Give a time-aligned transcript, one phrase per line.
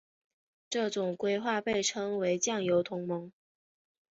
[0.67, 3.31] 这种规则被称为酱油同盟。